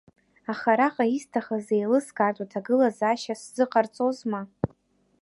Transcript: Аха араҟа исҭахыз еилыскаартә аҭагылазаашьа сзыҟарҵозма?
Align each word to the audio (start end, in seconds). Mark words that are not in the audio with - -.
Аха 0.51 0.69
араҟа 0.73 1.05
исҭахыз 1.15 1.67
еилыскаартә 1.77 2.41
аҭагылазаашьа 2.45 3.35
сзыҟарҵозма? 3.41 4.41